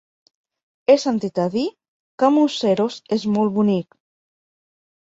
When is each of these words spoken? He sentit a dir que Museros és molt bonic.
He 0.93 0.95
sentit 1.03 1.41
a 1.43 1.45
dir 1.57 1.67
que 2.23 2.31
Museros 2.39 2.99
és 3.21 3.31
molt 3.37 3.57
bonic. 3.61 3.99